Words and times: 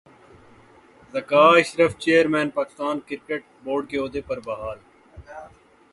Zaka 1.13 1.51
Ashraf 1.59 1.91
chair 2.03 2.25
مین 2.33 2.49
Pakistan 2.57 2.95
cricket 3.07 3.43
board 3.63 3.89
کے 3.89 3.97
عہدے 3.97 4.21
پر 4.27 4.39
بحال 4.45 4.77